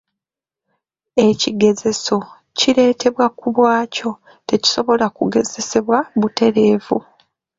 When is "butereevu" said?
6.19-6.97